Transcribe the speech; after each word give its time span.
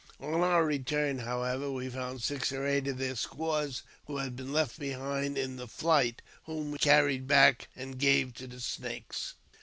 On 0.19 0.41
our 0.41 0.65
return, 0.65 1.19
however, 1.19 1.71
we 1.71 1.87
found 1.87 2.23
six 2.23 2.51
or 2.51 2.65
eight 2.65 2.87
of 2.87 2.97
their 2.97 3.15
squaws, 3.15 3.83
who 4.07 4.17
had 4.17 4.35
been 4.35 4.51
left 4.51 4.79
behind 4.79 5.37
in 5.37 5.57
the 5.57 5.67
flight, 5.67 6.23
whom 6.45 6.71
we 6.71 6.79
carried 6.79 7.27
back 7.27 7.67
and 7.75 7.99
gave 7.99 8.33
to 8.33 8.47
the 8.47 8.61
Snakes. 8.61 9.35